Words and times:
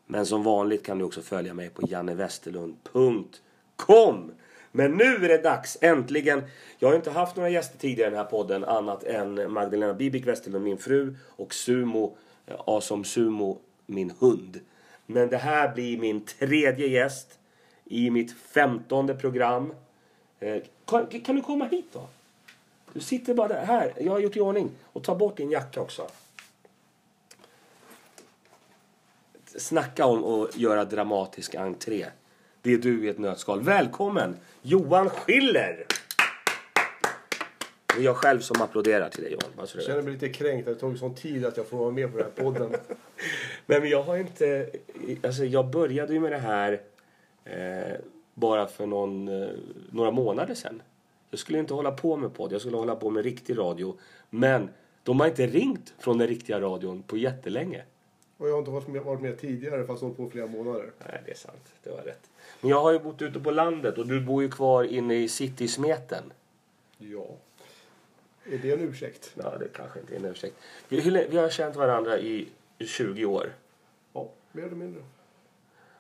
Men 0.06 0.26
som 0.26 0.44
vanligt 0.44 0.86
kan 0.86 0.98
du 0.98 1.06
också 1.06 1.22
följa 1.22 1.54
mig 1.54 1.70
på 1.70 1.82
jannewesterlund.com. 1.88 4.32
Men 4.76 4.92
nu 4.92 5.16
är 5.16 5.30
det 5.30 5.38
dags, 5.38 5.78
äntligen. 5.82 6.44
Jag 6.80 6.88
har 6.88 6.96
inte 6.96 7.12
haft 7.12 7.36
några 7.36 7.50
gäster 7.50 7.78
tidigare 7.78 8.08
i 8.08 8.12
den 8.12 8.20
här 8.20 8.30
podden 8.30 8.64
annat 8.64 9.04
än 9.04 9.54
Magdalena 9.54 9.94
Bibik 9.94 10.28
Westerlund, 10.28 10.64
min 10.64 10.78
fru, 10.78 11.16
och 11.28 11.54
Sumo, 11.54 12.18
eh, 12.46 12.56
ja, 12.68 12.82
som 12.82 13.04
Sumo, 13.04 13.58
min 13.86 14.14
hund. 14.20 14.60
Men 15.06 15.30
det 15.30 15.38
här 15.38 15.74
blir 15.74 15.98
min 15.98 16.26
tredje 16.26 16.88
gäst 16.88 17.40
i 17.86 18.10
mitt 18.10 18.38
femtonde 18.38 19.16
program. 19.16 19.74
Eh, 20.40 20.64
kan, 20.86 21.08
kan, 21.08 21.36
du 21.36 21.42
komma 21.42 21.66
hit 21.66 21.86
då? 21.94 22.08
Du 22.94 23.00
sitter 23.00 23.34
bara 23.34 23.48
där. 23.48 23.66
Här, 23.66 23.94
jag 24.00 24.12
har 24.12 24.20
gjort 24.20 24.36
i 24.36 24.40
ordning. 24.40 24.72
Och 24.84 25.04
ta 25.04 25.16
bort 25.16 25.38
din 25.38 25.52
jacka 25.52 25.82
också. 25.82 26.08
Snacka 29.46 30.06
om 30.06 30.24
att 30.24 30.58
göra 30.58 30.86
dramatisk 30.86 31.56
entré. 31.56 32.06
Det 32.66 32.74
är 32.74 32.78
du 32.78 33.06
i 33.06 33.10
ett 33.10 33.18
nötskal. 33.18 33.62
Välkommen 33.62 34.38
Johan 34.62 35.10
Schiller! 35.10 35.86
Det 37.86 38.00
är 38.00 38.04
jag 38.04 38.16
själv 38.16 38.40
som 38.40 38.62
applåderar 38.62 39.10
till 39.10 39.24
dig 39.24 39.32
Johan. 39.32 39.68
Jag 39.74 39.84
känner 39.84 40.02
mig 40.02 40.14
lite 40.14 40.30
kränkt 40.30 40.66
det 40.66 40.76
tog 40.76 40.98
sån 40.98 41.16
tid 41.16 41.46
att 41.46 41.58
jag 41.58 41.68
får 41.68 41.78
vara 41.78 41.92
med 41.92 42.12
på 42.12 42.18
den 42.18 42.28
här 42.36 42.44
podden. 42.44 42.76
Men 43.66 43.90
jag 43.90 44.04
har 44.04 44.18
inte... 44.18 44.70
Alltså 45.24 45.46
jag 45.46 45.70
började 45.70 46.14
ju 46.14 46.20
med 46.20 46.32
det 46.32 46.38
här 46.38 46.82
eh, 47.46 47.98
bara 48.34 48.68
för 48.68 48.86
någon, 48.86 49.28
eh, 49.28 49.50
några 49.92 50.12
månader 50.12 50.56
sedan. 50.56 50.82
Jag 51.30 51.40
skulle 51.40 51.60
inte 51.60 51.74
hålla 51.74 51.92
på 51.92 52.18
med 52.18 52.34
podd, 52.34 52.52
jag 52.52 52.62
skulle 52.62 52.78
hålla 52.78 52.96
på 52.96 53.10
med 53.10 53.24
riktig 53.24 53.58
radio. 53.58 53.98
Men 54.30 54.70
de 55.04 55.20
har 55.20 55.28
inte 55.28 55.48
ringt 55.48 55.94
från 56.00 56.18
den 56.18 56.28
riktiga 56.28 56.62
radion 56.62 57.04
på 57.04 57.18
jättelänge. 57.18 57.84
Och 58.38 58.48
jag 58.48 58.54
har 58.54 58.60
inte 58.60 58.72
varit 58.72 58.88
med, 58.88 59.02
varit 59.02 59.22
med 59.22 59.40
tidigare 59.40 59.86
fast 59.86 60.02
hållit 60.02 60.18
på 60.18 60.30
flera 60.30 60.48
månader. 60.48 60.92
Nej, 61.08 61.22
det 61.26 61.32
är 61.32 61.36
sant. 61.36 61.74
Det 61.84 61.90
var 61.90 62.02
rätt. 62.02 62.30
Men 62.62 62.70
jag 62.70 62.82
har 62.82 62.92
ju 62.92 63.00
bott 63.00 63.22
ute 63.22 63.40
på 63.40 63.52
landet 63.52 63.98
och 63.98 64.08
du 64.08 64.22
bor 64.22 64.44
ju 64.44 64.50
kvar 64.50 64.84
inne 64.84 65.16
i 65.16 65.28
citysmeten. 65.28 66.34
Ja. 66.98 67.28
Är 68.46 68.58
det 68.58 68.72
en 68.72 68.80
ursäkt? 68.80 69.34
Ja, 69.36 69.58
det 69.58 69.68
kanske 69.68 70.00
inte 70.00 70.16
är 70.16 70.20
en 70.20 70.26
ursäkt. 70.26 70.56
Vi, 70.90 71.28
vi 71.30 71.38
har 71.38 71.50
känt 71.50 71.76
varandra 71.76 72.20
i 72.20 72.48
20 72.80 73.26
år. 73.26 73.54
Ja, 74.14 74.30
mer 74.52 74.64
eller 74.64 74.76
mindre. 74.76 75.02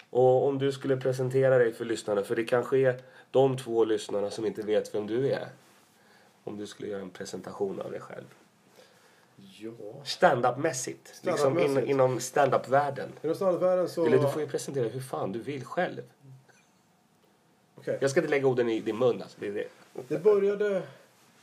Och 0.09 0.47
om 0.47 0.59
du 0.59 0.72
skulle 0.72 0.97
presentera 0.97 1.57
dig 1.57 1.73
för 1.73 1.85
lyssnarna, 1.85 2.23
för 2.23 2.35
det 2.35 2.44
kanske 2.44 2.78
är 2.78 3.02
de 3.31 3.57
två 3.57 3.85
lyssnarna 3.85 4.31
som 4.31 4.46
inte 4.46 4.62
vet 4.62 4.96
vem 4.96 5.07
du 5.07 5.29
är. 5.31 5.47
Om 6.44 6.57
du 6.57 6.67
skulle 6.67 6.90
göra 6.90 7.02
en 7.02 7.09
presentation 7.09 7.81
av 7.81 7.91
dig 7.91 8.00
själv. 8.00 8.25
Ja. 9.79 10.01
Standup-mässigt. 10.03 11.07
Stand 11.07 11.31
liksom 11.31 11.59
in, 11.59 11.89
inom 11.89 12.19
standup-världen. 12.19 13.09
Inom 13.23 13.35
standup-världen 13.35 13.89
så... 13.89 14.05
Eller 14.05 14.17
du 14.17 14.29
får 14.29 14.41
ju 14.41 14.47
presentera 14.47 14.87
hur 14.87 15.01
fan 15.01 15.31
du 15.31 15.39
vill 15.39 15.65
själv. 15.65 16.01
Okay. 17.75 17.97
Jag 18.01 18.11
ska 18.11 18.19
inte 18.19 18.29
lägga 18.29 18.47
orden 18.47 18.69
i 18.69 18.79
din 18.79 18.97
mun. 18.97 19.21
Alltså. 19.21 19.37
Det, 19.39 19.51
det. 19.51 19.67
det 20.07 20.17
började 20.17 20.83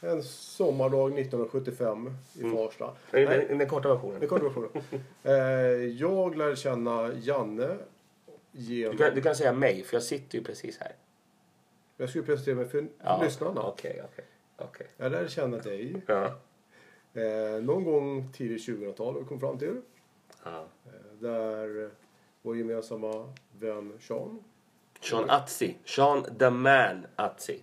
en 0.01 0.23
sommardag 0.23 1.19
1975 1.19 2.15
i 2.35 2.43
mm. 2.43 2.57
Farsta. 2.57 2.91
Den, 3.11 3.25
den, 3.25 3.59
den 3.59 3.69
korta 3.69 3.89
versionen. 3.89 4.21
Den 4.21 4.29
korta 4.29 4.45
versionen. 4.45 4.71
eh, 5.23 5.33
jag 6.01 6.37
lärde 6.37 6.57
känna 6.57 7.11
Janne 7.15 7.77
genom... 8.53 8.97
Du 8.97 9.03
kan, 9.03 9.15
du 9.15 9.23
kan 9.23 9.37
säga 9.37 9.53
mig, 9.53 9.83
för 9.83 9.97
jag 9.97 10.03
sitter 10.03 10.39
ju 10.39 10.45
precis 10.45 10.79
här. 10.79 10.93
Jag 11.97 12.09
skulle 12.09 12.25
presentera 12.25 12.55
mig 12.55 12.69
för 12.69 12.87
ja, 13.05 13.23
lyssnarna. 13.23 13.63
Okay, 13.63 13.93
okay, 13.93 14.25
okay. 14.59 14.87
Jag 14.97 15.13
lärde 15.13 15.29
känna 15.29 15.57
dig. 15.57 16.03
Ja. 16.07 16.39
Eh, 17.15 17.63
någon 17.63 17.85
gång 17.85 18.33
tidigt 18.33 18.69
2000-tal 18.69 19.19
vi 19.19 19.25
kom 19.25 19.41
fram 19.41 19.59
till. 19.59 19.81
Ja. 20.45 20.67
Eh, 20.87 20.93
där 21.21 21.91
vår 22.43 22.57
gemensamma 22.57 23.33
vän 23.59 23.93
Sean. 24.01 24.45
Sean 25.01 25.31
Atzi. 25.31 25.77
Sean 25.85 26.39
the 26.39 26.51
man 26.51 27.07
Atzi. 27.17 27.61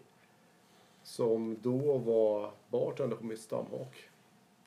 Som 1.03 1.57
då 1.61 1.97
var 1.97 2.51
bartender 2.69 3.15
på 3.15 3.25
mitt 3.25 3.39
stamhak. 3.39 4.09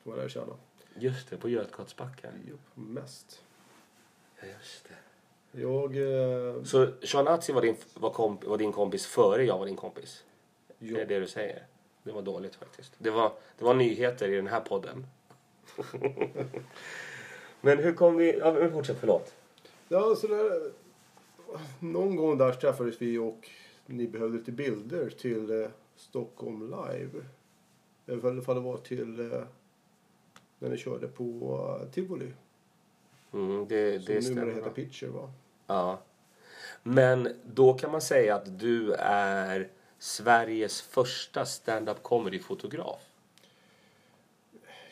Som 0.03 0.11
jag 0.11 0.17
lärde 0.17 0.29
känna. 0.29 0.53
Just 0.99 1.29
det, 1.29 1.37
på 1.37 1.49
Götgatsbacken. 1.49 2.31
Jo, 2.49 2.57
mest. 2.73 3.43
Ja, 4.39 4.47
just 4.47 4.87
det. 4.89 4.95
Jag... 5.61 5.97
Eh... 5.97 6.63
Så 6.63 6.87
Sean 7.03 7.27
Atzi 7.27 7.53
var 7.53 7.61
din, 7.61 7.75
var, 7.93 8.09
komp, 8.09 8.43
var 8.43 8.57
din 8.57 8.71
kompis 8.71 9.05
före 9.05 9.43
jag 9.43 9.57
var 9.59 9.65
din 9.65 9.75
kompis? 9.75 10.23
Jo. 10.79 10.95
Det 10.95 11.01
är 11.01 11.05
det 11.05 11.19
du 11.19 11.27
säger? 11.27 11.65
Det 12.03 12.11
var 12.11 12.21
dåligt 12.21 12.55
faktiskt. 12.55 12.93
Det 12.97 13.09
var, 13.09 13.33
det 13.57 13.65
var 13.65 13.73
nyheter 13.73 14.29
i 14.29 14.35
den 14.35 14.47
här 14.47 14.61
podden. 14.61 15.05
Men 17.61 17.77
hur 17.77 17.93
kom 17.93 18.17
vi... 18.17 18.37
Ja, 18.37 18.69
fortsätt, 18.69 18.97
förlåt. 18.99 19.35
Ja, 19.87 20.15
så 20.15 20.27
där, 20.27 20.71
någon 21.79 22.15
gång 22.15 22.37
där 22.37 22.53
träffades 22.53 23.01
vi 23.01 23.17
och 23.17 23.49
ni 23.85 24.07
behövde 24.07 24.37
lite 24.37 24.51
bilder 24.51 25.09
till 25.09 25.61
eh, 25.61 25.69
Stockholm 25.95 26.61
Live. 26.61 27.25
I 28.05 28.11
alla 28.11 28.41
fall 28.41 28.55
det 28.55 28.61
var 28.61 28.77
till 28.77 29.31
eh, 29.31 29.43
när 30.59 30.69
ni 30.69 30.77
körde 30.77 31.07
på 31.07 31.23
uh, 31.23 31.91
Tivoli. 31.91 32.31
Mm, 33.33 33.67
det, 33.67 33.97
det 33.97 34.21
Som 34.21 34.35
numera 34.35 34.55
heter 34.55 34.69
Pitcher 34.69 35.07
va? 35.07 35.31
Ja. 35.67 36.01
Men 36.83 37.29
då 37.45 37.73
kan 37.73 37.91
man 37.91 38.01
säga 38.01 38.35
att 38.35 38.59
du 38.59 38.93
är 38.99 39.69
Sveriges 40.03 40.81
första 40.81 41.45
stand-up 41.45 42.03
comedy-fotograf. 42.03 42.99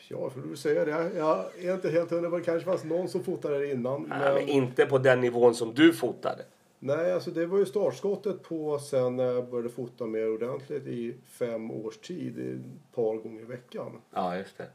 Ja, 0.08 0.30
får 0.30 0.40
du 0.40 0.56
säga 0.56 0.84
det. 0.84 1.16
Jag 1.16 1.58
är 1.58 1.74
inte 1.74 1.90
helt 1.90 2.10
hundra. 2.10 2.30
Det 2.30 2.44
kanske 2.44 2.70
fanns 2.70 2.84
någon 2.84 3.08
som 3.08 3.24
fotade 3.24 3.58
det 3.58 3.72
innan. 3.72 4.02
Nej, 4.02 4.18
men... 4.18 4.34
men... 4.34 4.48
inte 4.48 4.86
på 4.86 4.98
den 4.98 5.20
nivån 5.20 5.54
som 5.54 5.74
du 5.74 5.92
fotade. 5.92 6.44
Nej, 6.78 7.12
alltså 7.12 7.30
det 7.30 7.46
var 7.46 7.58
ju 7.58 7.66
startskottet 7.66 8.42
på 8.42 8.78
sen 8.78 9.16
när 9.16 9.24
jag 9.24 9.50
började 9.50 9.68
fota 9.68 10.06
mer 10.06 10.34
ordentligt 10.34 10.86
i 10.86 11.14
fem 11.24 11.70
års 11.70 11.98
tid. 11.98 12.38
Ett 12.38 12.94
par 12.94 13.16
gånger 13.16 13.40
i 13.40 13.44
veckan. 13.44 14.00
Ja, 14.10 14.36
just 14.36 14.58
det. 14.58 14.68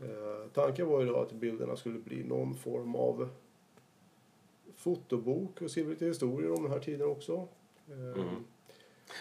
Eh, 0.00 0.48
tanken 0.54 0.86
var 0.86 1.00
ju 1.00 1.06
då 1.06 1.16
att 1.16 1.32
bilderna 1.32 1.76
skulle 1.76 1.98
bli 1.98 2.24
någon 2.24 2.54
form 2.54 2.94
av 2.94 3.28
fotobok 4.76 5.62
och 5.62 5.70
skriva 5.70 5.90
lite 5.90 6.04
historier 6.04 6.52
om 6.52 6.62
den 6.62 6.72
här 6.72 6.80
tiden 6.80 7.08
också. 7.08 7.48
Eh, 7.88 8.22
mm. 8.22 8.44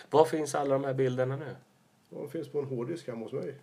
Var 0.10 0.26
finns 0.26 0.56
alla 0.56 0.74
de 0.74 0.84
här 0.84 0.94
bilderna 0.94 1.36
nu? 1.36 1.56
De 2.10 2.30
finns 2.30 2.48
på 2.48 2.60
en 2.60 2.66
hårddisk 2.66 3.08
hemma 3.08 3.26
hos 3.26 3.34
mig. 3.34 3.56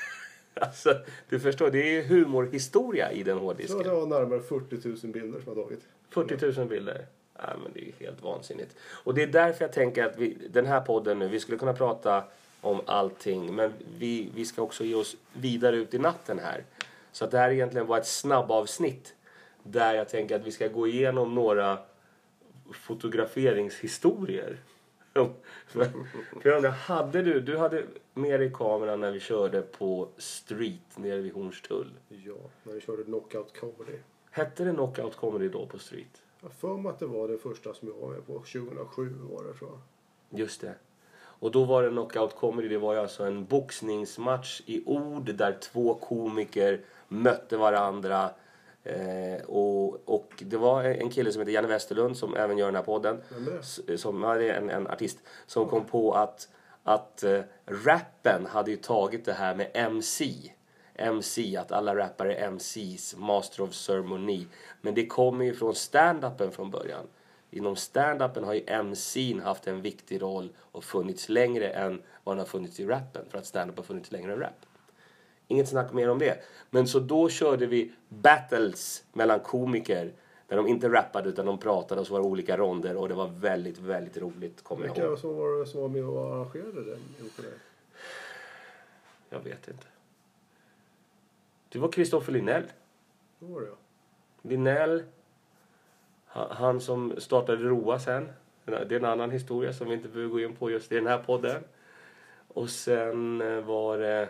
alltså, 0.54 0.94
du 1.28 1.40
förstår, 1.40 1.70
det 1.70 1.78
är 1.78 1.92
ju 1.92 2.02
humorhistoria 2.02 3.12
i 3.12 3.22
den 3.22 3.38
hårddisken. 3.38 3.78
Ja, 3.78 3.84
det 3.84 3.90
var 3.90 4.06
närmare 4.06 4.40
40 4.40 4.88
000 4.88 5.12
bilder 5.12 5.40
som 5.40 5.56
jag 5.56 5.68
tagit. 5.68 5.80
40 6.10 6.60
000 6.60 6.68
bilder? 6.68 7.06
Ja, 7.38 7.56
men 7.62 7.72
det 7.72 7.80
är 7.80 7.84
ju 7.84 7.92
helt 7.98 8.22
vansinnigt. 8.22 8.76
Och 8.80 9.14
det 9.14 9.22
är 9.22 9.26
därför 9.26 9.64
jag 9.64 9.72
tänker 9.72 10.04
att 10.04 10.18
vi, 10.18 10.36
den 10.50 10.66
här 10.66 10.80
podden 10.80 11.18
nu, 11.18 11.28
vi 11.28 11.40
skulle 11.40 11.58
kunna 11.58 11.72
prata 11.72 12.24
om 12.60 12.80
allting, 12.86 13.54
men 13.54 13.72
vi, 13.98 14.30
vi 14.34 14.44
ska 14.44 14.62
också 14.62 14.84
ge 14.84 14.94
oss 14.94 15.16
vidare 15.32 15.76
ut 15.76 15.94
i 15.94 15.98
natten 15.98 16.38
här. 16.38 16.64
Så 17.12 17.24
att 17.24 17.30
det 17.30 17.38
här 17.38 17.50
egentligen 17.50 17.86
var 17.86 17.98
ett 17.98 18.06
snabbavsnitt 18.06 19.14
där 19.62 19.94
jag 19.94 20.08
tänker 20.08 20.36
att 20.36 20.46
vi 20.46 20.52
ska 20.52 20.68
gå 20.68 20.86
igenom 20.86 21.34
några 21.34 21.78
fotograferingshistorier. 22.72 24.56
För 25.66 25.88
jag 26.42 26.56
undrar, 26.56 26.70
hade 26.70 27.22
du, 27.22 27.40
du 27.40 27.56
hade 27.56 27.84
med 28.14 28.40
dig 28.40 28.52
kameran 28.54 29.00
när 29.00 29.10
vi 29.10 29.20
körde 29.20 29.62
på 29.62 30.08
Street 30.16 30.96
nere 30.98 31.20
vid 31.20 31.32
Hornstull. 31.32 31.90
Ja, 32.08 32.34
när 32.62 32.72
vi 32.72 32.80
körde 32.80 33.04
Knockout 33.04 33.60
Comedy. 33.60 33.98
Hette 34.30 34.64
det 34.64 34.72
Knockout 34.72 35.16
Comedy 35.16 35.48
då 35.48 35.66
på 35.66 35.78
Street? 35.78 36.22
Jag 36.42 36.52
för 36.52 36.76
mig 36.76 36.90
att 36.90 36.98
det 36.98 37.06
var 37.06 37.28
det 37.28 37.38
första 37.38 37.74
som 37.74 37.88
jag 37.88 37.94
var 37.94 38.08
med 38.08 38.26
på. 38.26 38.32
2007 38.32 39.14
var 39.30 39.44
det 39.44 39.52
tror 39.52 39.70
jag. 39.70 40.40
Just 40.40 40.60
det. 40.60 40.74
Och 41.38 41.50
då 41.50 41.64
var 41.64 41.82
det 41.82 41.88
Knockout 41.88 42.36
Comedy, 42.36 42.68
det 42.68 42.78
var 42.78 42.94
ju 42.94 43.00
alltså 43.00 43.24
en 43.24 43.44
boxningsmatch 43.44 44.62
i 44.66 44.82
ord 44.86 45.34
där 45.34 45.58
två 45.60 45.94
komiker 45.94 46.80
mötte 47.08 47.56
varandra. 47.56 48.30
Eh, 48.86 49.44
och, 49.44 50.08
och 50.08 50.32
det 50.46 50.56
var 50.56 50.84
en 50.84 51.10
kille 51.10 51.32
som 51.32 51.40
heter 51.40 51.52
Janne 51.52 51.68
Westerlund 51.68 52.16
som 52.16 52.36
även 52.36 52.58
gör 52.58 52.66
den 52.66 52.74
här 52.74 52.82
podden. 52.82 53.20
S- 53.60 53.80
Som, 53.96 54.22
ja, 54.22 54.34
det 54.34 54.50
är 54.50 54.54
en, 54.54 54.70
en 54.70 54.86
artist 54.86 55.18
som 55.46 55.68
kom 55.68 55.84
på 55.84 56.12
att, 56.12 56.48
att 56.82 57.22
eh, 57.22 57.40
rappen 57.66 58.46
hade 58.46 58.70
ju 58.70 58.76
tagit 58.76 59.24
det 59.24 59.32
här 59.32 59.54
med 59.54 59.70
MC. 59.74 60.52
MC, 60.94 61.56
att 61.56 61.72
alla 61.72 61.96
rappare 61.96 62.34
är 62.34 62.46
MCs, 62.50 63.16
Master 63.16 63.62
of 63.62 63.74
Ceremony. 63.74 64.46
Men 64.80 64.94
det 64.94 65.06
kommer 65.06 65.44
ju 65.44 65.54
från 65.54 65.74
stand-upen 65.74 66.50
från 66.50 66.70
början. 66.70 67.06
Inom 67.50 67.74
stand-upen 67.76 68.44
har 68.44 68.54
ju 68.54 68.60
MC'n 68.60 69.42
haft 69.42 69.66
en 69.66 69.82
viktig 69.82 70.22
roll 70.22 70.48
och 70.58 70.84
funnits 70.84 71.28
längre 71.28 71.68
än 71.68 72.02
vad 72.24 72.32
den 72.36 72.38
har 72.38 72.46
funnits 72.46 72.80
i 72.80 72.86
rappen. 72.86 73.24
För 73.30 73.38
att 73.38 73.46
stand-up 73.46 73.76
har 73.76 73.84
funnits 73.84 74.12
längre 74.12 74.32
än 74.32 74.38
rap. 74.40 74.66
Inget 75.48 75.68
snack 75.68 75.92
mer 75.92 76.10
om 76.10 76.18
det. 76.18 76.44
Men 76.70 76.86
så 76.88 77.00
då 77.00 77.28
körde 77.28 77.66
vi 77.66 77.92
battles 78.08 79.04
mellan 79.12 79.40
komiker. 79.40 80.12
Där 80.48 80.56
de 80.56 80.66
inte 80.66 80.88
rappade 80.88 81.28
utan 81.28 81.46
de 81.46 81.58
pratade 81.58 82.00
och 82.00 82.06
så 82.06 82.12
var 82.12 82.20
det 82.20 82.26
olika 82.26 82.56
ronder 82.56 82.96
och 82.96 83.08
det 83.08 83.14
var 83.14 83.28
väldigt, 83.28 83.78
väldigt 83.78 84.16
roligt 84.16 84.64
kommer 84.64 84.86
jag 84.86 84.94
Vilka 84.94 85.16
som 85.16 85.36
var, 85.36 85.64
som 85.64 85.80
var 85.80 85.88
med 85.88 86.04
och 86.04 86.34
arrangerade 86.34 86.84
den? 86.84 86.98
Jag 89.30 89.40
vet 89.40 89.68
inte. 89.68 89.86
Det 91.68 91.78
var 91.78 91.92
Kristoffer 91.92 92.32
Linnell. 92.32 92.62
Då 93.38 93.46
var 93.46 93.60
det 93.60 93.66
ja. 93.66 93.76
Linnell, 94.42 95.02
ha- 96.26 96.54
han 96.54 96.80
som 96.80 97.14
startade 97.18 97.62
ROA 97.62 97.98
sen. 97.98 98.28
Det 98.64 98.72
är 98.72 98.92
en 98.92 99.04
annan 99.04 99.30
historia 99.30 99.72
som 99.72 99.88
vi 99.88 99.94
inte 99.94 100.08
behöver 100.08 100.32
gå 100.32 100.40
in 100.40 100.56
på 100.56 100.70
just 100.70 100.92
i 100.92 100.94
den 100.94 101.06
här 101.06 101.18
podden. 101.18 101.64
Och 102.48 102.70
sen 102.70 103.40
eh, 103.40 103.60
var 103.60 103.98
det... 103.98 104.28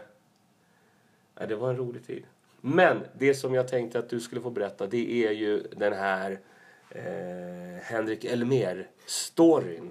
Ja, 1.38 1.47
det 1.47 1.56
var 1.56 1.71
en 1.71 1.77
rolig 1.77 2.06
tid. 2.06 2.25
Men 2.61 3.00
det 3.19 3.35
som 3.35 3.55
jag 3.55 3.69
tänkte 3.69 3.99
att 3.99 4.09
du 4.09 4.21
skulle 4.21 4.41
få 4.41 4.50
berätta 4.50 4.87
det 4.87 5.27
är 5.27 5.31
ju 5.33 5.62
den 5.62 5.93
här 5.93 6.41
eh, 6.91 7.83
Henrik 7.83 8.25
Elmer-storyn. 8.25 9.91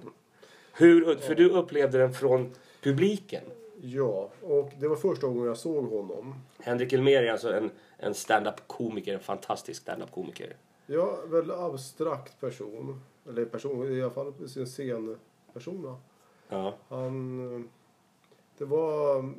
Hur, 0.73 1.15
för 1.15 1.35
du 1.35 1.49
upplevde 1.49 1.97
den 1.97 2.13
från 2.13 2.51
publiken. 2.81 3.43
Ja, 3.81 4.29
och 4.41 4.71
det 4.79 4.87
var 4.87 4.95
första 4.95 5.27
gången 5.27 5.45
jag 5.45 5.57
såg 5.57 5.85
honom. 5.89 6.35
Henrik 6.59 6.93
Elmer 6.93 7.23
är 7.23 7.31
alltså 7.31 7.53
en, 7.53 7.71
en 7.97 8.13
stand-up-komiker, 8.13 9.13
en 9.13 9.19
fantastisk 9.19 9.81
stand-up-komiker. 9.81 10.55
Ja, 10.87 11.19
väldigt 11.25 11.55
abstrakt 11.57 12.39
person. 12.41 13.01
Eller 13.29 13.45
person, 13.45 13.97
i 13.97 14.01
alla 14.01 14.11
fall 14.11 14.49
sin 14.49 14.67
scenperson. 14.67 15.97
Ja. 16.49 16.73
Han... 16.89 17.55
eh, 17.55 17.61
Det 18.57 18.65
var 18.65 19.33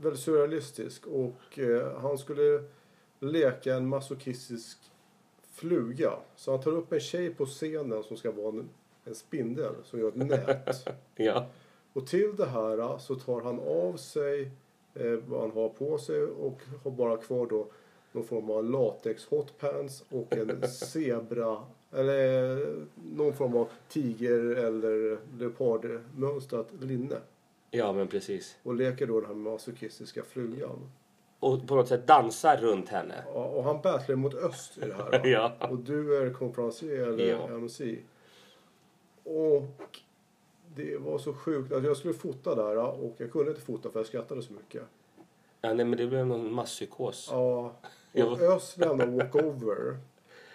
väldigt 0.00 0.22
surrealistisk 0.22 1.06
och 1.06 1.58
eh, 1.58 2.00
han 2.00 2.18
skulle 2.18 2.62
leka 3.20 3.74
en 3.74 3.88
masochistisk 3.88 4.78
fluga. 5.52 6.12
Så 6.36 6.50
han 6.50 6.60
tar 6.60 6.72
upp 6.72 6.92
en 6.92 7.00
tjej 7.00 7.34
på 7.34 7.46
scenen 7.46 8.02
som 8.02 8.16
ska 8.16 8.30
vara 8.30 8.48
en, 8.48 8.68
en 9.04 9.14
spindel 9.14 9.74
som 9.84 10.00
gör 10.00 10.08
ett 10.08 10.16
nät. 10.16 10.88
ja. 11.16 11.46
Och 11.92 12.06
till 12.06 12.36
det 12.36 12.46
här 12.46 12.78
eh, 12.78 12.98
så 12.98 13.14
tar 13.14 13.40
han 13.40 13.60
av 13.60 13.96
sig 13.96 14.50
eh, 14.94 15.12
vad 15.26 15.40
han 15.40 15.50
har 15.50 15.68
på 15.68 15.98
sig 15.98 16.22
och 16.22 16.60
har 16.84 16.90
bara 16.90 17.16
kvar 17.16 17.46
då 17.46 17.66
någon 18.12 18.24
form 18.24 18.50
av 18.50 18.70
latex 18.70 19.26
hotpants 19.26 20.04
och 20.08 20.32
en 20.32 20.68
zebra 20.68 21.62
eller 21.92 22.52
eh, 22.52 22.68
någon 23.16 23.32
form 23.32 23.56
av 23.56 23.68
tiger 23.88 24.38
eller 24.38 25.18
leopardmönstrat 25.38 26.68
linne. 26.80 27.16
Ja, 27.70 27.92
men 27.92 28.08
precis. 28.08 28.56
Och 28.62 28.74
leker 28.74 29.06
då 29.06 29.20
den 29.20 29.28
här 29.28 29.36
masochistiska 29.36 30.22
flugan. 30.22 30.90
Och 31.40 31.68
på 31.68 31.74
något 31.74 31.88
sätt 31.88 32.06
dansar 32.06 32.56
runt 32.56 32.88
henne. 32.88 33.24
Ja, 33.34 33.44
och 33.44 33.64
han 33.64 33.80
battlar 33.82 34.16
mot 34.16 34.34
öst 34.34 34.78
i 34.78 34.80
det 34.80 34.94
här. 34.94 35.26
Ja. 35.28 35.52
Och 35.70 35.78
du 35.78 36.16
är 36.16 36.32
konferencier 36.32 37.06
eller 37.06 37.28
Ja. 37.28 37.48
MC. 37.48 37.98
Och 39.24 39.92
det 40.74 40.96
var 40.96 41.18
så 41.18 41.34
sjukt 41.34 41.72
att 41.72 41.84
jag 41.84 41.96
skulle 41.96 42.14
fota 42.14 42.54
där 42.54 42.76
och 42.76 43.14
jag 43.18 43.32
kunde 43.32 43.50
inte 43.50 43.62
fota 43.62 43.90
för 43.90 43.98
jag 43.98 44.06
skrattade 44.06 44.42
så 44.42 44.52
mycket. 44.52 44.82
Ja, 45.60 45.74
nej, 45.74 45.86
men 45.86 45.98
det 45.98 46.06
blev 46.06 46.26
någon 46.26 46.52
masspsykos. 46.52 47.28
Ja, 47.32 47.72
och 48.14 48.40
Öst 48.40 48.78
lämnar 48.78 49.06
walkover 49.06 49.98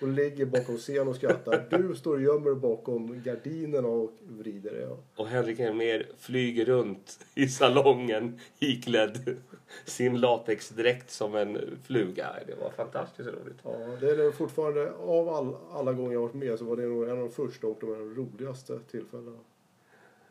och 0.02 0.08
ligger 0.08 0.46
bakom 0.46 0.78
scenen 0.78 1.08
och 1.08 1.16
skrattar. 1.16 1.66
Du 1.70 1.96
står 1.96 2.16
och 2.16 2.22
gömmer 2.22 2.50
dig 2.50 2.60
bakom 2.60 3.22
gardinerna 3.24 3.88
och 3.88 4.12
vrider 4.28 4.72
dig. 4.72 4.82
Ja. 4.82 4.98
Och 5.16 5.28
Henrik 5.28 5.60
Elmer 5.60 6.08
flyger 6.18 6.66
runt 6.66 7.26
i 7.36 7.48
salongen 7.48 8.40
iklädd 8.60 9.38
sin 9.86 10.20
latexdräkt 10.20 11.12
som 11.12 11.36
en 11.36 11.80
fluga. 11.84 12.30
Det 12.48 12.56
var 12.56 12.70
fantastiskt 12.70 13.30
roligt. 13.30 13.58
Ja, 13.64 13.72
det 14.00 14.10
är 14.10 14.32
fortfarande, 14.32 14.92
av 14.92 15.30
all, 15.30 15.56
alla 15.72 15.94
gånger 15.94 16.14
jag 16.14 16.22
varit 16.22 16.34
med 16.34 16.60
så 16.60 16.66
var 16.66 16.76
det 16.76 16.84
nog 16.84 17.04
en 17.04 17.12
av 17.12 17.18
de 17.18 17.32
första 17.32 17.68
och 17.68 17.78
de 17.80 18.16
roligaste 18.16 18.80
tillfällena. 18.92 19.38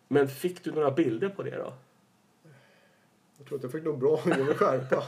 Men 0.09 0.29
fick 0.29 0.65
du 0.65 0.73
några 0.73 0.91
bilder 0.91 1.29
på 1.29 1.43
det 1.43 1.57
då? 1.57 1.73
Jag 3.39 3.47
tror 3.47 3.59
att 3.59 3.63
jag 3.63 3.73
fick 3.73 3.85
nog 3.85 3.99
bra 3.99 4.21
med 4.25 4.57
skärpa. 4.57 5.05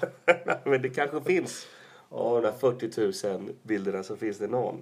Men 0.71 0.83
det 0.83 0.89
kanske 0.89 1.21
finns. 1.21 1.67
Av 2.09 2.43
de 2.43 2.49
där 2.49 2.53
40 2.53 3.29
000 3.39 3.51
bilderna 3.63 4.03
så 4.03 4.17
finns 4.17 4.39
det 4.39 4.47
någon. 4.49 4.81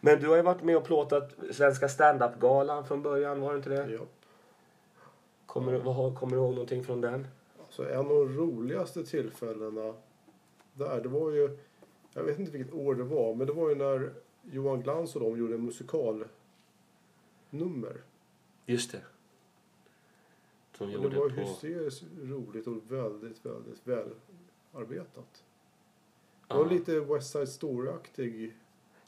Men 0.00 0.20
du 0.20 0.28
har 0.28 0.36
ju 0.36 0.42
varit 0.42 0.62
med 0.62 0.76
och 0.76 0.84
plåtat 0.84 1.32
Svenska 1.52 1.88
standup-galan 1.88 2.86
från 2.86 3.02
början, 3.02 3.40
var 3.40 3.50
det 3.52 3.56
inte 3.56 3.70
det? 3.70 3.90
Ja. 3.92 4.00
Kommer, 5.46 5.72
du- 5.72 5.78
vad, 5.78 5.94
har- 5.94 6.14
kommer 6.14 6.32
du 6.36 6.42
ihåg 6.42 6.50
någonting 6.52 6.84
från 6.84 7.00
den? 7.00 7.26
Alltså 7.64 7.90
en 7.90 7.98
av 7.98 8.04
de 8.08 8.28
roligaste 8.36 9.04
tillfällena 9.04 9.94
där, 10.74 11.00
det 11.00 11.08
var 11.08 11.30
ju, 11.30 11.58
jag 12.14 12.22
vet 12.22 12.38
inte 12.38 12.52
vilket 12.52 12.74
år 12.74 12.94
det 12.94 13.02
var, 13.04 13.34
men 13.34 13.46
det 13.46 13.52
var 13.52 13.68
ju 13.68 13.74
när 13.74 14.12
Johan 14.42 14.82
Glans 14.82 15.14
och 15.16 15.20
de 15.20 15.38
gjorde 15.38 15.54
en 15.54 15.64
musikalnummer. 15.64 16.26
Just 18.66 18.92
det. 18.92 19.00
Som 20.78 20.94
Och 20.94 21.10
det 21.10 21.18
var 21.18 21.28
på... 21.28 21.34
hysteriskt 21.34 22.04
roligt 22.22 22.66
och 22.66 22.76
väldigt, 22.92 23.46
väldigt 23.46 23.86
välarbetat. 24.72 25.44
Det 26.48 26.54
Ja. 26.54 26.62
var 26.62 26.70
lite 26.70 27.00
West 27.00 27.30
Side 27.32 27.48
Story-aktig. 27.48 28.54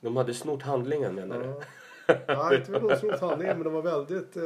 De 0.01 0.17
hade 0.17 0.35
snott 0.35 0.63
handlingen 0.63 1.15
menar 1.15 1.39
du? 1.41 1.45
Ja. 1.47 1.61
Nej, 2.29 2.57
inte 2.59 2.71
någon 2.81 2.97
som 2.99 3.11
handlingen, 3.21 3.57
men 3.59 3.65
de 3.65 3.73
var 3.73 3.83
väldigt 3.83 4.37
eh, 4.37 4.43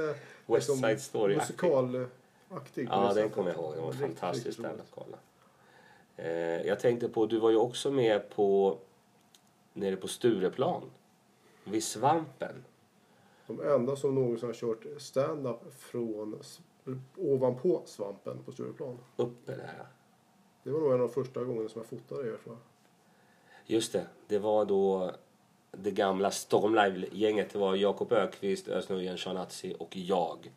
West 0.46 0.78
Side 0.80 1.00
Story. 1.00 1.36
musikalaktig. 1.36 2.88
Ja, 2.90 3.12
den 3.14 3.30
kommer 3.30 3.50
jag 3.50 3.58
ihåg. 3.58 3.74
Det 3.74 3.80
var 3.80 3.92
fantastisk 3.92 4.46
riktigt 4.46 4.64
roligt. 4.64 4.76
standup-gala. 4.88 5.16
Eh, 6.16 6.66
jag 6.66 6.80
tänkte 6.80 7.08
på, 7.08 7.26
du 7.26 7.38
var 7.38 7.50
ju 7.50 7.56
också 7.56 7.90
med 7.90 8.30
på 8.30 8.78
nere 9.72 9.96
på 9.96 10.08
Stureplan. 10.08 10.82
Vid 11.64 11.84
Svampen. 11.84 12.64
De 13.46 13.60
enda 13.60 13.96
som 13.96 14.14
någonsin 14.14 14.48
har 14.48 14.54
kört 14.54 14.84
stand-up 14.98 15.74
från 15.78 16.38
ovanpå 17.16 17.82
svampen 17.86 18.38
på 18.44 18.52
Stureplan. 18.52 18.98
Uppe 19.16 19.52
där. 19.52 19.86
Det 20.62 20.70
var 20.70 20.80
nog 20.80 20.88
en 20.88 20.94
av 20.94 20.98
de 20.98 21.08
första 21.08 21.44
gångerna 21.44 21.68
som 21.68 21.80
jag 21.80 21.86
fotade 22.00 22.20
er 22.28 22.36
tror 22.36 22.38
jag. 22.46 22.56
Just 23.70 23.92
det, 23.92 24.06
det 24.26 24.38
var 24.38 24.64
då 24.64 25.10
det 25.72 25.90
gamla 25.90 26.30
Stockholm 26.30 26.74
Live-gänget. 26.74 27.50
Det 27.52 27.58
var 27.58 27.74
Jakob 27.74 28.12
Ökvist, 28.12 28.68
Özz 28.68 28.88
Shanazi 29.16 29.74
och 29.78 29.96
jag. 29.96 30.52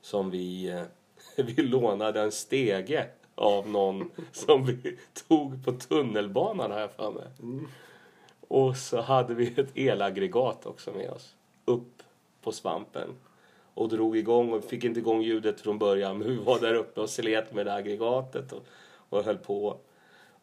Som 0.00 0.30
vi, 0.30 0.68
eh, 0.68 0.82
vi 1.44 1.62
lånade 1.62 2.20
en 2.20 2.32
stege 2.32 3.06
av 3.34 3.68
någon 3.68 4.10
som 4.32 4.66
vi 4.66 4.98
tog 5.28 5.64
på 5.64 5.72
tunnelbanan 5.72 6.70
jag 6.70 6.92
för 6.92 7.10
mig. 7.10 7.26
Och 8.48 8.76
så 8.76 9.00
hade 9.00 9.34
vi 9.34 9.60
ett 9.60 9.76
elaggregat 9.76 10.66
också 10.66 10.92
med 10.92 11.10
oss. 11.10 11.34
Upp 11.64 12.02
på 12.42 12.52
svampen. 12.52 13.08
Och 13.74 13.88
drog 13.88 14.16
igång 14.16 14.52
och 14.52 14.64
fick 14.64 14.84
inte 14.84 15.00
igång 15.00 15.22
ljudet 15.22 15.60
från 15.60 15.78
början. 15.78 16.18
Men 16.18 16.28
vi 16.28 16.36
var 16.36 16.60
där 16.60 16.74
uppe 16.74 17.00
och 17.00 17.10
slet 17.10 17.54
med 17.54 17.66
det 17.66 17.74
aggregatet 17.74 18.52
och, 18.52 18.62
och 19.08 19.24
höll 19.24 19.38
på. 19.38 19.78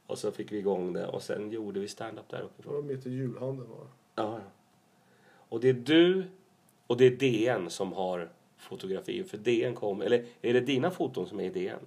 Och 0.08 0.18
så 0.18 0.32
fick 0.32 0.52
vi 0.52 0.58
igång 0.58 0.94
det 0.94 1.08
och 1.08 1.22
sen 1.24 1.52
gjorde 1.52 1.80
vi 1.80 1.88
stand-up 1.88 2.30
där 2.30 2.38
Det 2.38 2.44
uppifrån. 2.44 2.74
var 2.74 2.82
mitt 2.82 3.06
i 3.06 3.10
julhandeln 3.10 3.70
var 3.70 3.78
det. 3.78 3.88
Ja. 4.16 4.40
Och 5.50 5.60
det 5.60 5.70
är 5.70 5.74
du 5.74 6.24
och 6.88 6.98
det 6.98 7.06
är 7.06 7.12
DN 7.12 7.70
som 7.70 7.94
har 7.94 8.30
fotografier. 8.58 9.24
För 9.24 9.38
DN 9.38 9.76
kom, 9.76 10.02
eller 10.02 10.26
är 10.42 10.54
det 10.54 10.60
dina 10.62 10.92
foton 10.92 11.28
som 11.28 11.40
är 11.40 11.44
i 11.44 11.50
DN? 11.50 11.80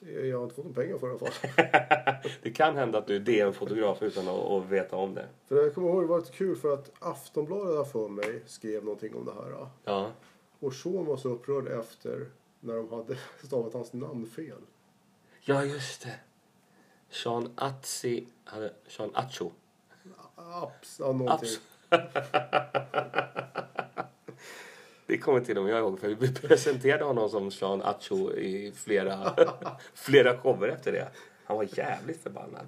Det- 0.00 0.26
Jag 0.26 0.36
har 0.36 0.44
inte 0.44 0.54
fått 0.56 0.64
någon 0.64 0.74
pengar 0.74 0.98
för 0.98 1.06
det 1.08 1.12
i 1.14 1.16
alla 1.18 1.30
fall. 1.30 2.30
det 2.42 2.50
kan 2.50 2.76
hända 2.76 2.98
att 2.98 3.06
du 3.06 3.16
är 3.16 3.20
DN-fotograf 3.20 4.02
utan 4.02 4.28
att, 4.28 4.34
att 4.40 4.66
veta 4.70 4.96
om 4.96 5.14
det. 5.14 5.26
För 5.48 5.56
jag 5.62 5.74
kommer 5.74 5.88
ihåg 5.88 6.02
det 6.02 6.06
var 6.06 6.18
lite 6.18 6.32
kul 6.32 6.56
för 6.56 6.74
att 6.74 6.92
Aftonbladet 6.98 7.76
har 7.76 7.84
för 7.84 8.08
mig 8.08 8.42
skrev 8.46 8.84
någonting 8.84 9.14
om 9.14 9.24
det 9.24 9.32
här. 9.32 9.66
Ja. 9.84 10.10
Vår 10.58 10.70
son 10.70 11.06
var 11.06 11.16
så 11.16 11.28
upprörd 11.28 11.68
efter 11.68 12.26
när 12.60 12.74
de 12.74 12.88
hade 12.92 13.16
stavat 13.44 13.72
hans 13.74 13.92
namn 13.92 14.26
fel. 14.26 14.58
Ja, 15.40 15.64
just 15.64 16.02
det. 16.02 16.14
Sean 17.10 17.50
hade... 18.44 18.70
Sean 18.88 19.10
Acho. 19.14 19.50
Aps, 20.36 21.00
ja, 21.00 21.12
någonting. 21.12 21.28
Abs. 21.30 21.60
Det 25.06 25.18
kommer 25.18 25.40
till 25.40 25.58
och 25.58 25.64
med 25.64 25.72
jag 25.72 25.78
ihåg 25.78 26.00
för 26.00 26.08
vi 26.08 26.34
presenterade 26.34 27.04
honom 27.04 27.28
som 27.28 27.50
Sean 27.50 27.82
Acho 27.82 28.32
i 28.32 28.72
flera, 28.72 29.34
flera 29.94 30.38
shower 30.38 30.68
efter 30.68 30.92
det. 30.92 31.08
Han 31.44 31.56
var 31.56 31.78
jävligt 31.78 32.22
förbannad. 32.22 32.66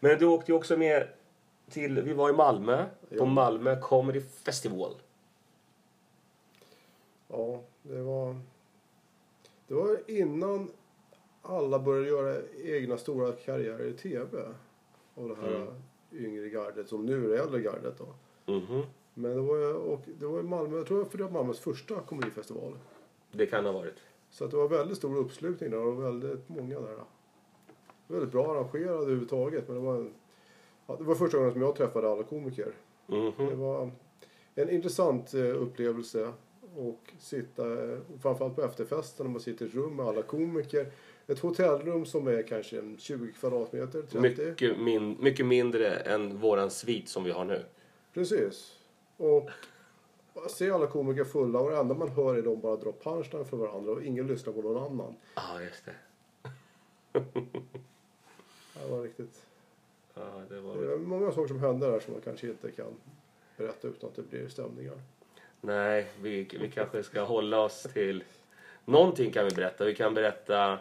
Men 0.00 0.18
du 0.18 0.26
åkte 0.26 0.52
ju 0.52 0.56
också 0.56 0.76
med 0.76 1.08
till, 1.70 2.02
vi 2.02 2.12
var 2.12 2.30
i 2.30 2.32
Malmö, 2.32 2.84
på 3.08 3.16
Ja. 3.16 3.24
Malmö 3.24 3.80
Comedy 3.80 4.20
Festival. 4.20 4.94
Ja, 7.28 7.62
det 7.82 8.02
var... 8.02 8.40
Det 9.68 9.74
var 9.74 10.10
innan 10.10 10.70
alla 11.48 11.78
började 11.78 12.08
göra 12.08 12.36
egna 12.64 12.98
stora 12.98 13.32
karriärer 13.32 13.86
i 13.86 13.92
TV. 13.92 14.42
Av 15.14 15.28
det 15.28 15.34
här 15.34 15.56
Mm. 15.56 15.68
yngre 16.12 16.48
gardet, 16.48 16.88
som 16.88 17.06
nu 17.06 17.24
är 17.24 17.28
det 17.28 17.38
äldre 17.42 17.60
gardet 17.60 17.94
då. 17.98 18.06
Mhm. 18.52 18.82
Men 19.14 19.30
det 19.36 19.40
var 19.42 19.56
ju, 19.56 19.72
och 19.72 20.00
det 20.18 20.26
var 20.26 20.42
Malmö, 20.42 20.76
jag 20.76 20.86
tror 20.86 21.04
för 21.04 21.18
det 21.18 21.24
var 21.24 21.30
Malmös 21.30 21.58
första 21.60 22.00
komedifestival. 22.00 22.78
Det 23.32 23.46
kan 23.46 23.64
ha 23.64 23.72
varit. 23.72 23.94
Så 24.30 24.44
att 24.44 24.50
det 24.50 24.56
var 24.56 24.68
väldigt 24.68 24.96
stor 24.96 25.16
uppslutning 25.16 25.70
där 25.70 25.78
och 25.86 26.02
väldigt 26.04 26.48
många 26.48 26.80
där. 26.80 26.98
Väldigt 28.06 28.32
bra 28.32 28.44
arrangerad 28.54 28.96
överhuvudtaget. 29.02 29.68
Men 29.68 29.76
det 29.76 29.82
var, 29.82 29.96
en, 29.96 30.14
ja, 30.86 30.96
det 30.96 31.04
var 31.04 31.14
första 31.14 31.36
gången 31.38 31.52
som 31.52 31.62
jag 31.62 31.76
träffade 31.76 32.10
alla 32.10 32.22
komiker. 32.22 32.72
Mhm. 33.06 33.32
Det 33.48 33.54
var 33.54 33.90
en 34.54 34.70
intressant 34.70 35.34
eh, 35.34 35.62
upplevelse. 35.62 36.32
Och 36.76 37.12
sitta, 37.18 37.92
eh, 37.92 37.98
framförallt 38.22 38.56
på 38.56 38.62
efterfesten, 38.62 39.26
när 39.26 39.30
man 39.32 39.40
sitter 39.40 39.64
i 39.64 39.68
ett 39.68 39.74
rum 39.74 39.96
med 39.96 40.06
alla 40.06 40.22
komiker. 40.22 40.92
Ett 41.28 41.38
hotellrum 41.38 42.06
som 42.06 42.26
är 42.26 42.42
kanske 42.42 42.78
en 42.78 42.98
20 42.98 43.32
kvadratmeter, 43.32 44.02
30. 44.02 44.18
Mycket, 44.18 44.78
min, 44.78 45.16
mycket 45.20 45.46
mindre 45.46 45.96
än 45.96 46.38
våran 46.38 46.70
svit 46.70 47.08
som 47.08 47.24
vi 47.24 47.30
har 47.30 47.44
nu. 47.44 47.64
Precis. 48.14 48.78
Och 49.16 49.50
se 50.48 50.70
alla 50.70 50.86
komiker 50.86 51.24
fulla 51.24 51.58
och 51.60 51.70
det 51.70 51.76
enda 51.76 51.94
man 51.94 52.08
hör 52.08 52.34
är 52.34 52.42
de 52.42 52.60
bara 52.60 52.76
dra 52.76 52.92
punchline 52.92 53.44
för 53.44 53.56
varandra 53.56 53.92
och 53.92 54.02
ingen 54.02 54.26
lyssnar 54.26 54.52
på 54.52 54.62
någon 54.62 54.84
annan. 54.84 55.14
Ja, 55.34 55.62
just 55.62 55.84
det. 55.84 55.94
Det 58.82 58.90
var 58.90 59.02
riktigt... 59.02 59.46
Ja, 60.14 60.42
det 60.48 60.60
var... 60.60 60.76
Det 60.76 60.92
är 60.92 60.96
många 60.96 61.32
saker 61.32 61.48
som 61.48 61.60
händer 61.60 61.90
där 61.90 62.00
som 62.00 62.12
man 62.12 62.22
kanske 62.22 62.46
inte 62.46 62.70
kan 62.70 62.94
berätta 63.56 63.88
utan 63.88 64.10
att 64.10 64.16
det 64.16 64.22
blir 64.22 64.48
stämningar. 64.48 65.00
Nej, 65.60 66.06
vi, 66.20 66.48
vi 66.60 66.70
kanske 66.70 67.02
ska 67.02 67.22
hålla 67.22 67.60
oss 67.60 67.82
till... 67.92 68.24
Någonting 68.84 69.32
kan 69.32 69.44
vi 69.44 69.50
berätta. 69.50 69.84
Vi 69.84 69.94
kan 69.94 70.14
berätta... 70.14 70.78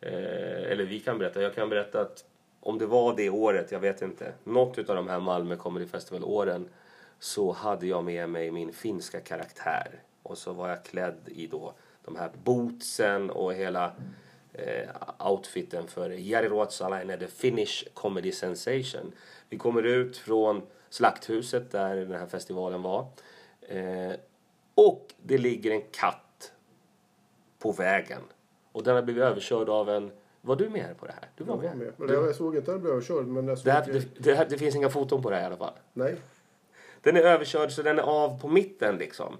Eh, 0.00 0.72
eller 0.72 0.84
vi 0.84 1.00
kan 1.00 1.18
berätta. 1.18 1.42
Jag 1.42 1.54
kan 1.54 1.68
berätta 1.68 2.00
att 2.00 2.24
om 2.60 2.78
det 2.78 2.86
var 2.86 3.16
det 3.16 3.30
året, 3.30 3.72
jag 3.72 3.80
vet 3.80 4.02
inte. 4.02 4.32
Något 4.44 4.78
av 4.78 4.96
de 4.96 5.08
här 5.08 5.20
Malmö 5.20 5.56
Comedy 5.56 5.86
Festival-åren 5.86 6.68
så 7.18 7.52
hade 7.52 7.86
jag 7.86 8.04
med 8.04 8.28
mig 8.28 8.50
min 8.50 8.72
finska 8.72 9.20
karaktär. 9.20 10.02
Och 10.22 10.38
så 10.38 10.52
var 10.52 10.68
jag 10.68 10.84
klädd 10.84 11.20
i 11.26 11.46
då 11.46 11.74
de 12.04 12.16
här 12.16 12.30
bootsen 12.44 13.30
och 13.30 13.54
hela 13.54 13.92
eh, 14.52 14.88
outfiten 15.30 15.88
för 15.88 16.10
Jari 16.10 16.48
Ruotsalainen, 16.48 17.18
The 17.18 17.26
Finnish 17.26 17.84
Comedy 17.94 18.32
Sensation. 18.32 19.12
Vi 19.48 19.58
kommer 19.58 19.82
ut 19.82 20.16
från 20.16 20.62
Slakthuset 20.90 21.70
där 21.70 21.96
den 21.96 22.20
här 22.20 22.26
festivalen 22.26 22.82
var. 22.82 23.06
Eh, 23.60 24.12
och 24.74 25.14
det 25.22 25.38
ligger 25.38 25.70
en 25.70 25.82
katt 25.90 26.52
på 27.58 27.72
vägen. 27.72 28.22
Och 28.72 28.82
den 28.82 28.94
har 28.94 29.02
blivit 29.02 29.22
överkörd 29.22 29.68
av 29.68 29.90
en... 29.90 30.10
Var 30.42 30.56
du 30.56 30.68
med 30.68 30.98
på 30.98 31.06
det 31.06 31.12
här? 31.12 31.28
Du 31.36 31.44
var 31.44 31.54
Jag 31.54 31.62
var 31.62 31.68
med. 31.68 31.78
med. 31.78 31.92
Men 31.96 32.08
Du, 32.08 32.14
jag 32.14 32.34
såg 32.34 32.56
inte 32.56 32.70
att 32.70 32.74
den 32.74 32.80
blev 32.80 32.92
överkörd 32.92 33.26
men 33.26 33.48
jag 33.48 33.58
såg... 33.58 33.64
det, 33.64 33.72
här, 33.72 33.86
det, 33.86 34.04
det, 34.18 34.34
här, 34.34 34.46
det 34.50 34.58
finns 34.58 34.74
inga 34.74 34.88
foton 34.90 35.22
på 35.22 35.30
det 35.30 35.36
här 35.36 35.42
i 35.42 35.46
alla 35.46 35.56
fall. 35.56 35.72
Nej. 35.92 36.16
Den 37.02 37.16
är 37.16 37.20
överkörd 37.20 37.72
så 37.72 37.82
den 37.82 37.98
är 37.98 38.02
av 38.02 38.40
på 38.40 38.48
mitten 38.48 38.96
liksom. 38.96 39.36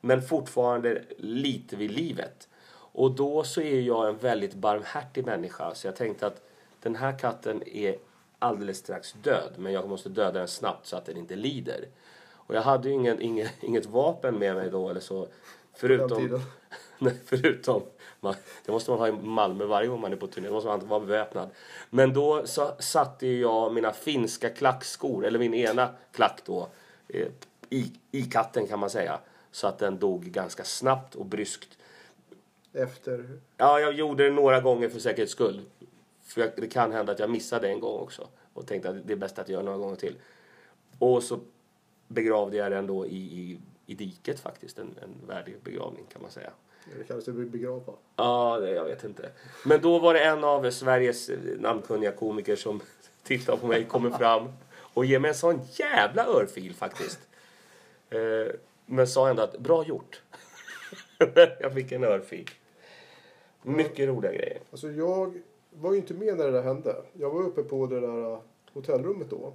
Men 0.00 0.22
fortfarande 0.22 1.02
lite 1.18 1.76
vid 1.76 1.90
livet. 1.90 2.48
Och 2.92 3.10
då 3.10 3.44
så 3.44 3.60
är 3.60 3.80
jag 3.80 4.08
en 4.08 4.16
väldigt 4.18 4.54
barmhärtig 4.54 5.26
människa. 5.26 5.74
Så 5.74 5.86
jag 5.86 5.96
tänkte 5.96 6.26
att 6.26 6.42
den 6.82 6.96
här 6.96 7.18
katten 7.18 7.68
är 7.68 7.96
alldeles 8.38 8.78
strax 8.78 9.12
död. 9.12 9.52
Men 9.56 9.72
jag 9.72 9.88
måste 9.88 10.08
döda 10.08 10.38
den 10.38 10.48
snabbt 10.48 10.86
så 10.86 10.96
att 10.96 11.06
den 11.06 11.16
inte 11.16 11.36
lider. 11.36 11.84
Och 12.32 12.54
jag 12.54 12.62
hade 12.62 12.88
ju 12.88 12.94
ingen, 12.94 13.20
ingen, 13.22 13.48
inget 13.60 13.86
vapen 13.86 14.38
med 14.38 14.54
mig 14.56 14.70
då 14.70 14.88
eller 14.88 15.00
så. 15.00 15.28
Förutom... 15.74 16.40
Nej, 16.98 17.14
förutom... 17.24 17.82
Man, 18.20 18.34
det 18.64 18.72
måste 18.72 18.90
man 18.90 19.00
ha 19.00 19.08
i 19.08 19.12
Malmö 19.12 19.64
varje 19.64 19.88
gång 19.88 20.00
man 20.00 20.12
är 20.12 20.16
på 20.16 20.26
turné. 20.26 20.48
Då 20.48 20.54
måste 20.54 20.68
man 20.68 20.88
vara 20.88 21.00
beväpnad. 21.00 21.50
Men 21.90 22.12
då 22.12 22.46
så 22.46 22.70
satte 22.78 23.26
jag 23.26 23.74
mina 23.74 23.92
finska 23.92 24.50
klackskor, 24.50 25.26
eller 25.26 25.38
min 25.38 25.54
ena 25.54 25.88
klack 26.12 26.40
då, 26.44 26.68
eh, 27.08 27.28
i, 27.70 27.92
i 28.10 28.22
katten 28.22 28.66
kan 28.66 28.78
man 28.78 28.90
säga. 28.90 29.18
Så 29.50 29.66
att 29.66 29.78
den 29.78 29.98
dog 29.98 30.24
ganska 30.24 30.64
snabbt 30.64 31.14
och 31.14 31.26
bryskt. 31.26 31.78
Efter... 32.72 33.40
Ja, 33.56 33.80
jag 33.80 33.92
gjorde 33.92 34.24
det 34.24 34.30
några 34.30 34.60
gånger 34.60 34.88
för 34.88 34.98
säkerhets 34.98 35.32
skull. 35.32 35.62
För 36.22 36.40
jag, 36.40 36.50
det 36.56 36.68
kan 36.68 36.92
hända 36.92 37.12
att 37.12 37.18
jag 37.18 37.30
missade 37.30 37.68
en 37.68 37.80
gång 37.80 38.00
också. 38.00 38.28
Och 38.52 38.66
tänkte 38.66 38.88
att 38.88 39.06
det 39.06 39.12
är 39.12 39.16
bäst 39.16 39.38
att 39.38 39.48
jag 39.48 39.56
gör 39.56 39.62
några 39.62 39.78
gånger 39.78 39.96
till. 39.96 40.16
Och 40.98 41.22
så 41.22 41.40
begravde 42.08 42.56
jag 42.56 42.72
den 42.72 42.86
då 42.86 43.06
i, 43.06 43.16
i, 43.16 43.60
i 43.86 43.94
diket 43.94 44.40
faktiskt. 44.40 44.78
En, 44.78 44.94
en 45.02 45.26
värdig 45.26 45.56
begravning 45.62 46.04
kan 46.12 46.22
man 46.22 46.30
säga. 46.30 46.50
Det 46.98 47.04
kallas 47.04 47.24
det 47.24 47.32
begrava. 47.32 47.92
Ja, 48.16 48.58
det, 48.60 48.70
jag 48.70 48.84
vet 48.84 49.04
inte. 49.04 49.30
Men 49.64 49.80
då 49.80 49.98
var 49.98 50.14
det 50.14 50.20
en 50.20 50.44
av 50.44 50.70
Sveriges 50.70 51.28
eh, 51.28 51.38
namnkunniga 51.58 52.12
komiker 52.12 52.56
som 52.56 52.80
tittar 53.22 53.56
på 53.56 53.66
mig, 53.66 53.84
kommer 53.84 54.10
fram 54.10 54.48
och 54.76 55.04
ger 55.04 55.18
mig 55.18 55.28
en 55.28 55.34
sån 55.34 55.60
jävla 55.72 56.26
örfil 56.26 56.74
faktiskt. 56.74 57.18
Eh, 58.10 58.54
men 58.86 59.06
sa 59.06 59.28
ändå 59.28 59.42
att 59.42 59.58
bra 59.58 59.84
gjort. 59.84 60.22
jag 61.60 61.74
fick 61.74 61.92
en 61.92 62.04
örfil. 62.04 62.50
Mycket 63.62 64.08
roliga 64.08 64.32
grejer. 64.32 64.58
Alltså 64.70 64.90
jag 64.90 65.42
var 65.70 65.92
ju 65.92 65.98
inte 65.98 66.14
med 66.14 66.36
när 66.36 66.44
det 66.44 66.50
där 66.50 66.62
hände. 66.62 66.96
Jag 67.12 67.30
var 67.30 67.42
uppe 67.42 67.62
på 67.62 67.86
det 67.86 68.00
där 68.00 68.32
uh, 68.32 68.38
hotellrummet 68.72 69.30
då. 69.30 69.52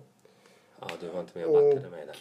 Ja, 0.79 0.87
du 0.99 1.09
var 1.09 1.19
inte 1.19 1.37
med 1.37 1.47
och 1.47 1.53
backade 1.53 1.89
mig 1.89 2.05
där. 2.05 2.17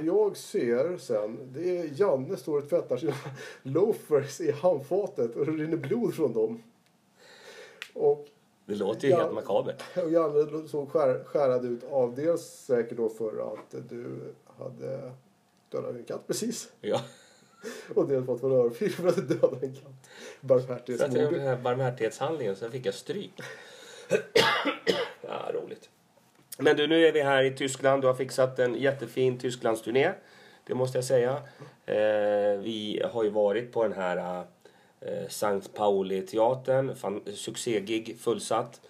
Det 0.00 0.06
jag 0.06 0.36
ser 0.36 0.98
sen, 0.98 1.38
det 1.54 1.78
är 1.78 1.90
Janne 2.00 2.36
står 2.36 2.58
och 2.58 2.68
tvättar 2.68 2.96
sina 2.96 3.14
loafers 3.62 4.40
i 4.40 4.50
handfatet 4.52 5.36
och 5.36 5.46
det 5.46 5.52
rinner 5.52 5.76
blod 5.76 6.14
från 6.14 6.32
dem. 6.32 6.62
Och, 7.94 8.26
Det 8.66 8.74
låter 8.74 9.08
ju 9.08 9.10
Ja. 9.14 9.20
helt 9.20 9.34
makabert. 9.34 9.82
och 10.04 10.10
Janne 10.10 10.68
såg 10.68 10.90
skär, 10.90 11.24
skärad 11.24 11.64
ut 11.64 11.84
av 11.90 12.14
dels 12.14 12.42
säkert 12.42 12.96
då 12.96 13.08
för 13.08 13.52
att 13.52 13.88
du 13.88 14.06
hade 14.58 15.12
dödat 15.70 15.94
en 15.94 16.04
katt 16.04 16.26
precis. 16.26 16.68
Ja. 16.80 17.00
Och 17.94 18.08
dels 18.08 18.26
fått 18.26 18.42
en 18.42 18.52
örfil 18.52 18.92
för 18.92 19.08
att 19.08 19.16
du 19.16 19.22
dödade 19.22 19.66
en 19.66 19.74
katt. 19.74 19.82
Så 19.82 19.88
att 19.92 19.92
jag 20.40 20.48
Barmhärtighetsmord. 20.48 21.22
gjorde 21.22 21.36
den 21.36 21.46
här 21.46 21.56
barmhärtighetshandlingen, 21.62 22.56
sen 22.56 22.70
fick 22.70 22.86
jag 22.86 22.94
stryk. 22.94 23.32
ja, 25.22 25.50
roligt. 25.54 25.88
Men 26.58 26.76
du, 26.76 26.86
nu 26.86 27.06
är 27.06 27.12
vi 27.12 27.22
här 27.22 27.44
i 27.44 27.50
Tyskland. 27.50 28.02
Du 28.02 28.06
har 28.06 28.14
fixat 28.14 28.58
en 28.58 28.74
jättefin 28.74 29.38
Tysklandsturné. 29.38 30.12
Det 30.66 30.74
måste 30.74 30.98
jag 30.98 31.04
säga. 31.04 31.32
Eh, 31.86 32.58
vi 32.60 33.02
har 33.12 33.24
ju 33.24 33.30
varit 33.30 33.72
på 33.72 33.82
den 33.82 33.92
här 33.92 34.44
eh, 35.00 35.28
Sankt 35.28 35.74
Pauli-teatern. 35.74 36.94
Succégig, 37.34 38.18
fullsatt. 38.18 38.80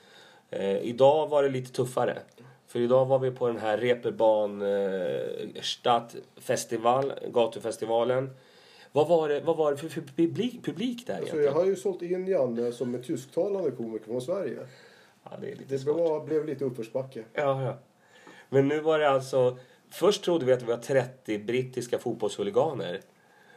Eh, 0.51 0.79
idag 0.79 1.29
var 1.29 1.43
det 1.43 1.49
lite 1.49 1.73
tuffare. 1.73 2.19
För 2.67 2.81
idag 2.81 3.07
var 3.07 3.19
vi 3.19 3.31
på 3.31 3.47
den 3.47 3.59
här 3.59 3.79
Reeperbahn 3.79 4.63
eh, 4.63 5.63
Stadtfestival, 5.63 7.13
gatufestivalen. 7.29 8.31
Vad 8.93 9.09
var 9.09 9.29
det, 9.29 9.41
vad 9.41 9.57
var 9.57 9.71
det 9.71 9.77
för, 9.77 10.01
publik, 10.17 10.65
publik 10.65 11.07
där 11.07 11.15
Så 11.15 11.21
egentligen? 11.23 11.45
jag 11.47 11.53
har 11.53 11.65
ju 11.67 11.77
sålt 11.77 12.03
in 12.03 12.27
Janne 12.27 12.73
som 12.73 12.95
en 12.95 13.03
tysktalande 13.03 13.71
komiker 13.71 14.05
från 14.05 14.23
Sverige. 14.23 14.59
Ja, 15.31 15.37
det 15.41 15.47
är 15.53 15.57
lite 15.57 15.75
Det 15.75 15.79
svårt. 15.79 15.97
blev, 16.25 16.25
blev 16.25 16.47
lite 16.47 16.65
uppförsbacke. 16.65 17.25
Ja, 17.33 17.63
ja. 17.63 17.77
Men 18.49 18.69
nu 18.69 18.81
var 18.81 18.99
det 18.99 19.09
alltså... 19.11 19.59
Först 19.91 20.25
trodde 20.25 20.47
vi 20.47 20.53
att 20.53 20.61
det 20.61 20.67
var 20.67 20.77
30 20.77 21.39
brittiska 21.39 21.99
fotbollshuliganer. 21.99 23.01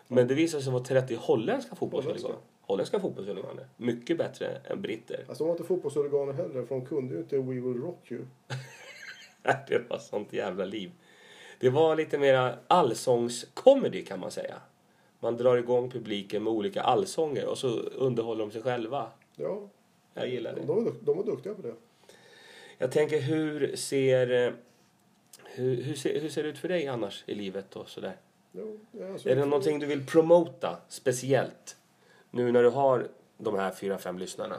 Men 0.08 0.28
det 0.28 0.34
visade 0.34 0.64
sig 0.64 0.74
vara 0.74 0.84
30 0.84 1.16
holländska 1.16 1.76
fotbollshuliganer. 1.76 2.28
Holländska. 2.28 2.50
Holländska 2.62 3.00
fotbollshuliganer. 3.00 3.68
Mycket 3.78 4.18
bättre 4.18 4.48
än 4.66 4.82
britter. 4.82 5.26
Alltså 5.28 5.44
de 5.44 5.48
var 5.48 5.52
inte 5.56 5.64
fotbollshuliganer 5.68 6.34
heller 6.34 6.66
för 6.66 6.76
de 6.76 6.86
kunde 6.86 7.14
ju 7.14 7.20
inte 7.20 7.38
We 7.38 7.44
Will 7.54 7.82
Rock 7.82 8.12
You. 8.12 8.22
Det 9.68 9.90
var 9.90 9.98
sånt 9.98 10.34
jävla 10.34 10.66
liv. 10.66 10.92
Det 11.60 11.70
var 11.70 11.96
lite 11.96 12.18
mera 12.18 12.56
allsångskomedy 12.68 14.06
kan 14.06 14.20
man 14.20 14.32
säga. 14.32 14.56
Man 15.20 15.38
drar 15.38 15.58
igång 15.58 15.90
publiken 15.92 16.44
med 16.44 16.54
olika 16.54 16.82
allsånger 16.82 17.46
och 17.46 17.58
så 17.58 17.68
underhåller 17.80 18.42
de 18.42 18.52
sig 18.52 18.62
själva. 18.62 19.08
Ja, 19.36 19.62
Jag 20.14 20.28
gillar 20.28 20.56
det. 20.56 20.62
De, 20.62 20.96
de 21.02 21.18
var 21.18 21.24
duktiga 21.24 21.54
på 21.54 21.62
det. 21.62 21.74
Jag 22.78 22.92
tänker 22.92 23.20
hur 23.20 23.76
ser, 23.76 24.54
hur, 25.44 25.84
hur, 25.84 25.94
ser, 25.94 26.20
hur 26.20 26.30
ser 26.30 26.44
det 26.44 26.50
ut 26.50 26.58
för 26.58 26.68
dig 26.68 26.88
annars 26.88 27.24
i 27.28 27.36
livet 27.36 27.76
och 27.76 27.90
sådär? 27.90 28.18
Jo, 28.52 28.80
alltså, 29.14 29.30
Är 29.30 29.36
det 29.36 29.46
någonting 29.46 29.80
du 29.80 29.86
vill 29.86 30.06
promota 30.06 30.78
speciellt? 30.88 31.78
Nu 32.32 32.52
när 32.52 32.64
du 32.64 32.70
har 32.70 33.08
de 33.38 33.56
här 33.56 33.72
fyra, 33.72 33.98
fem 33.98 34.18
lyssnarna. 34.18 34.56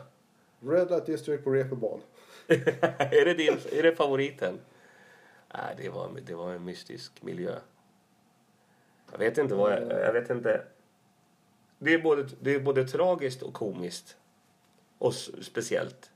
Red 0.61 0.90
Light 0.90 1.07
District 1.07 1.45
på 1.45 1.50
Reeperbahn. 1.50 2.00
är, 2.47 3.25
det 3.25 3.35
din, 3.35 3.59
är 3.73 3.83
det 3.83 3.97
favoriten? 3.97 4.61
Nej, 5.54 5.75
det 5.76 5.88
var, 5.88 6.11
det 6.26 6.35
var 6.35 6.52
en 6.52 6.64
mystisk 6.64 7.23
miljö. 7.23 7.54
Jag 9.12 9.19
vet 9.19 9.38
inte 9.38 9.54
vad 9.54 9.73
jag, 9.73 9.83
jag 9.83 10.12
vet 10.12 10.30
inte. 10.30 10.62
Det 11.78 11.95
är, 11.95 11.99
både, 11.99 12.28
det 12.40 12.54
är 12.54 12.61
både 12.61 12.85
tragiskt 12.88 13.42
och 13.42 13.54
komiskt. 13.54 14.16
Och 15.00 15.14
speciellt. 15.14 16.11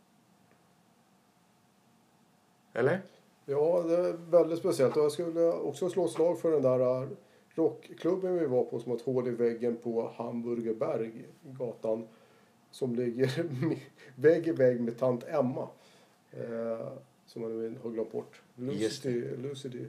Eller? 2.72 3.00
Ja, 3.44 3.82
det 3.82 3.96
är 3.96 4.12
väldigt 4.12 4.58
speciellt. 4.58 4.96
Och 4.96 5.04
jag 5.04 5.12
skulle 5.12 5.52
också 5.52 5.90
slå 5.90 6.08
slag 6.08 6.40
för 6.40 6.50
den 6.50 6.62
där 6.62 7.02
äh, 7.02 7.08
rockklubben 7.54 8.38
vi 8.38 8.46
var 8.46 8.64
på 8.64 8.80
som 8.80 8.90
har 8.90 8.98
ett 8.98 9.04
hål 9.04 9.28
i 9.28 9.30
väggen 9.30 9.76
på 9.76 10.12
Hamburgerberg, 10.16 11.24
gatan. 11.42 12.08
Som 12.70 12.94
ligger 12.94 13.30
vägg 14.14 14.48
i 14.48 14.52
vägg 14.52 14.80
med 14.80 14.98
tant 14.98 15.24
Emma. 15.24 15.68
Eh, 16.30 16.88
som 17.26 17.42
man 17.42 17.58
nu 17.60 17.78
har 17.82 17.90
glömt 17.90 18.12
bort. 18.12 18.42
Lucidity, 18.54 19.36
Lucidity. 19.36 19.88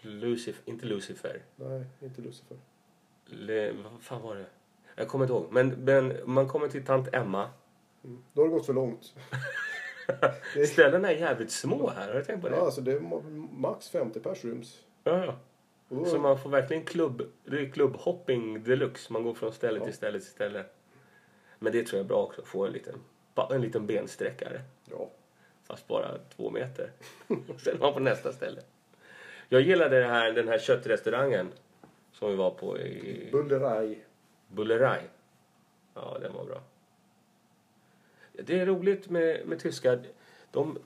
Lucif, 0.00 0.62
inte 0.64 0.86
Lucifer. 0.86 1.42
Nej, 1.56 1.84
inte 2.00 2.22
Lucifer. 2.22 2.56
Le, 3.26 3.72
vad 3.72 4.00
fan 4.00 4.22
var 4.22 4.34
det? 4.34 4.46
Jag 4.96 5.08
kommer 5.08 5.24
inte 5.24 5.34
ihåg. 5.34 5.46
Men, 5.50 5.68
men 5.68 6.16
man 6.24 6.48
kommer 6.48 6.68
till 6.68 6.84
tant 6.84 7.14
Emma. 7.14 7.50
Mm. 8.06 8.22
Då 8.32 8.40
har 8.42 8.48
det 8.48 8.54
gått 8.54 8.66
för 8.66 8.72
långt. 8.72 9.14
Ställena 10.72 11.10
är 11.12 11.16
jävligt 11.16 11.50
små 11.50 11.90
här. 11.90 12.06
Har 12.08 12.14
du 12.14 12.24
tänkt 12.24 12.42
på 12.42 12.48
det? 12.48 12.56
Ja, 12.56 12.62
alltså 12.64 12.80
det 12.80 12.92
är 12.92 13.00
ma- 13.00 13.48
max 13.52 13.88
50 13.88 14.20
pers 14.20 14.44
ryms. 14.44 14.80
Ja, 15.04 15.24
ja. 15.24 15.34
Då- 15.88 16.04
Så 16.04 16.18
man 16.18 16.38
får 16.38 16.50
verkligen 16.50 16.84
klubb, 16.84 17.22
det 17.44 17.56
är 17.60 17.70
klubbhopping 17.70 18.62
deluxe. 18.62 19.12
Man 19.12 19.24
går 19.24 19.34
från 19.34 19.52
ställe 19.52 19.78
Ja. 19.78 19.84
till 19.84 19.94
ställe 19.94 20.18
till 20.18 20.28
ställe. 20.28 20.64
Men 21.58 21.72
det 21.72 21.82
tror 21.86 21.98
jag 21.98 22.04
är 22.04 22.08
bra 22.08 22.22
också. 22.22 22.42
Få 22.44 22.66
en 22.66 22.72
liten, 22.72 22.94
en 23.50 23.60
liten 23.60 23.86
bensträckare. 23.86 24.60
Ja. 24.90 25.10
Fast 25.64 25.88
bara 25.88 26.18
två 26.36 26.50
meter. 26.50 26.90
Sen 27.58 27.74
är 27.76 27.78
man 27.80 27.92
på 27.92 28.00
nästa 28.00 28.32
ställe. 28.32 28.60
Jag 29.48 29.60
gillade 29.60 29.98
det 30.00 30.06
här, 30.06 30.32
den 30.32 30.48
här 30.48 30.58
köttrestaurangen. 30.58 31.52
Som 32.12 32.30
vi 32.30 32.36
var 32.36 32.50
på 32.50 32.78
i 32.78 33.28
Bulleraj. 33.32 34.04
Bulleraj. 34.48 35.00
Ja, 35.94 36.18
den 36.20 36.32
var 36.34 36.44
bra. 36.44 36.60
Det 38.44 38.60
är 38.60 38.66
roligt 38.66 39.10
med, 39.10 39.46
med 39.46 39.58
tyskar. 39.60 40.02
De, 40.50 40.78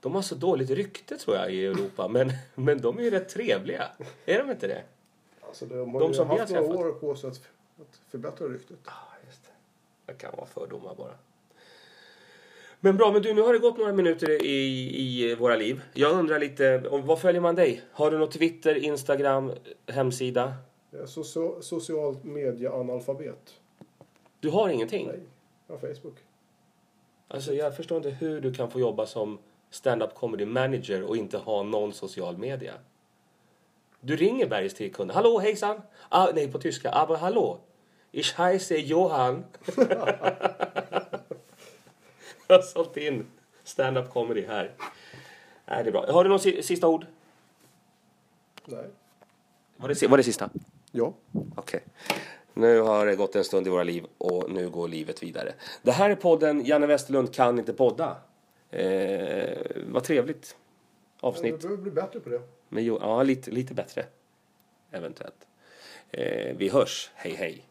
de 0.00 0.14
har 0.14 0.22
så 0.22 0.34
dåligt 0.34 0.70
rykte 0.70 1.16
tror 1.16 1.36
jag 1.36 1.52
i 1.54 1.66
Europa. 1.66 2.08
Men, 2.12 2.32
men 2.54 2.80
de 2.80 2.98
är 2.98 3.02
ju 3.02 3.10
rätt 3.10 3.28
trevliga. 3.28 3.88
Är 4.26 4.38
de 4.38 4.50
inte 4.50 4.66
det? 4.66 4.82
Alltså 5.40 5.66
de 5.66 5.94
har 5.94 6.00
De 6.00 6.08
ju 6.08 6.14
som 6.14 6.28
haft 6.30 6.52
några 6.52 6.78
år 6.78 6.92
på 6.92 7.14
sig 7.16 7.30
att, 7.30 7.36
att 7.80 8.00
förbättra 8.10 8.46
ryktet. 8.48 8.78
Ja, 8.84 8.92
just 9.26 9.42
det. 9.44 9.50
Det 10.12 10.18
kan 10.18 10.32
vara 10.36 10.46
fördomar 10.46 10.94
bara. 10.94 11.14
Men 12.80 12.96
bra, 12.96 13.12
men 13.12 13.22
du, 13.22 13.34
nu 13.34 13.40
har 13.42 13.52
det 13.52 13.58
gått 13.58 13.78
några 13.78 13.92
minuter 13.92 14.30
i, 14.46 15.00
i 15.02 15.34
våra 15.34 15.56
liv. 15.56 15.82
Jag 15.94 16.12
undrar 16.12 16.38
lite, 16.38 16.88
om, 16.88 17.06
vad 17.06 17.20
följer 17.20 17.40
man 17.40 17.54
dig? 17.54 17.82
Har 17.92 18.10
du 18.10 18.18
något 18.18 18.32
Twitter, 18.32 18.74
Instagram, 18.74 19.52
hemsida? 19.86 20.54
Jag 20.90 21.00
är 21.02 21.06
socio- 21.06 21.60
socialt 21.60 22.24
media-analfabet. 22.24 23.54
Du 24.40 24.50
har 24.50 24.68
ingenting? 24.68 25.06
Nej, 25.06 25.20
jag 25.66 25.74
har 25.74 25.94
Facebook. 25.94 26.14
Alltså, 27.28 27.54
jag 27.54 27.76
förstår 27.76 27.96
inte 27.96 28.10
hur 28.10 28.40
du 28.40 28.54
kan 28.54 28.70
få 28.70 28.80
jobba 28.80 29.06
som 29.06 29.38
stand-up 29.70 30.14
comedy 30.14 30.46
manager 30.46 31.02
och 31.02 31.16
inte 31.16 31.38
ha 31.38 31.62
någon 31.62 31.92
social 31.92 32.38
media. 32.38 32.74
Du 34.00 34.16
ringer 34.16 34.46
bergis 34.48 34.74
till 34.74 34.92
kunden. 34.94 35.14
Hallå, 35.16 35.38
hejsan! 35.38 35.80
Ah, 36.08 36.28
nej, 36.34 36.52
på 36.52 36.58
tyska. 36.58 36.90
Aber 36.90 37.16
hallå! 37.16 37.58
Ich 38.12 38.34
heiße 38.34 38.76
Johan. 38.76 39.44
jag 42.46 42.56
har 42.56 42.62
sålt 42.62 42.96
in 42.96 43.26
stand-up 43.64 44.10
comedy 44.12 44.46
här. 44.46 44.70
Nej, 45.66 45.84
det 45.84 45.90
är 45.90 45.92
bra. 45.92 46.12
Har 46.12 46.24
du 46.24 46.30
något 46.30 46.42
si- 46.42 46.62
sista 46.62 46.88
ord? 46.88 47.06
Nej. 48.64 48.86
Var 49.76 49.88
det, 49.88 50.06
var 50.08 50.16
det 50.16 50.22
sista? 50.22 50.50
Ja. 50.92 51.12
Okej. 51.56 51.80
Nu 52.54 52.80
har 52.80 53.06
det 53.06 53.16
gått 53.16 53.36
en 53.36 53.44
stund 53.44 53.66
i 53.66 53.70
våra 53.70 53.82
liv 53.82 54.06
och 54.18 54.50
nu 54.50 54.70
går 54.70 54.88
livet 54.88 55.22
vidare. 55.22 55.54
Det 55.82 55.92
här 55.92 56.10
är 56.10 56.14
podden 56.14 56.64
Janne 56.64 56.86
Westerlund 56.86 57.34
kan 57.34 57.58
inte 57.58 57.72
podda. 57.72 58.16
Eh, 58.70 59.58
vad 59.86 60.04
trevligt 60.04 60.56
avsnitt. 61.20 61.62
behöver 61.62 61.82
bli 61.82 61.90
bättre 61.90 62.20
på 62.20 62.28
det. 62.28 62.40
Men 62.68 62.84
ja, 62.84 63.22
lite, 63.22 63.50
lite 63.50 63.74
bättre. 63.74 64.04
Eventuellt. 64.90 65.46
Eh, 66.10 66.56
vi 66.56 66.68
hörs. 66.68 67.10
Hej, 67.14 67.34
hej. 67.34 67.64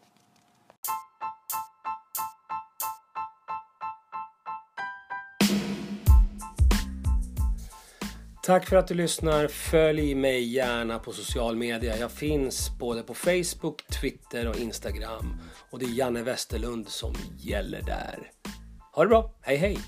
Tack 8.46 8.66
för 8.66 8.76
att 8.76 8.88
du 8.88 8.94
lyssnar. 8.94 9.48
Följ 9.48 10.14
mig 10.14 10.42
gärna 10.42 10.98
på 10.98 11.12
social 11.12 11.56
media. 11.56 11.96
Jag 11.96 12.10
finns 12.10 12.78
både 12.78 13.02
på 13.02 13.14
Facebook, 13.14 13.86
Twitter 14.00 14.48
och 14.48 14.56
Instagram. 14.56 15.36
Och 15.70 15.78
det 15.78 15.84
är 15.84 15.88
Janne 15.88 16.22
Westerlund 16.22 16.88
som 16.88 17.14
gäller 17.38 17.82
där. 17.82 18.30
Ha 18.92 19.02
det 19.02 19.08
bra. 19.08 19.34
Hej, 19.40 19.56
hej. 19.56 19.78